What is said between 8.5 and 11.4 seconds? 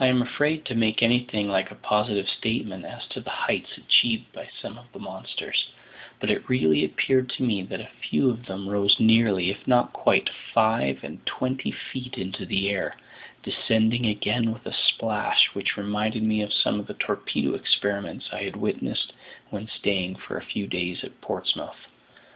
rose nearly, if not quite, five and